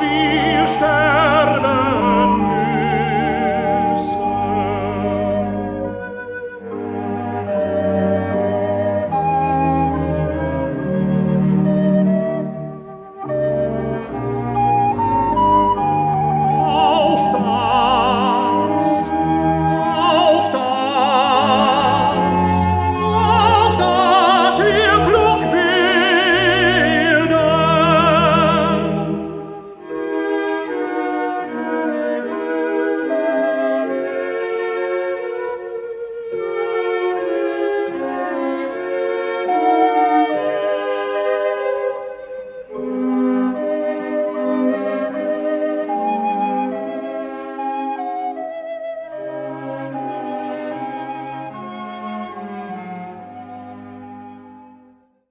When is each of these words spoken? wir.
wir. 0.00 1.33